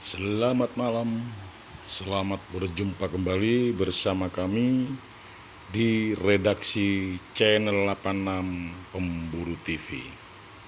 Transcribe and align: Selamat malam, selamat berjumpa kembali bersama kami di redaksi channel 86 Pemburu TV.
Selamat 0.00 0.72
malam, 0.80 1.12
selamat 1.84 2.40
berjumpa 2.56 3.12
kembali 3.12 3.76
bersama 3.76 4.32
kami 4.32 4.88
di 5.68 6.16
redaksi 6.16 7.20
channel 7.36 7.84
86 7.84 8.96
Pemburu 8.96 9.60
TV. 9.60 10.00